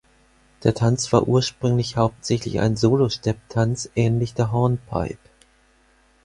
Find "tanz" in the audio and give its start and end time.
0.73-1.13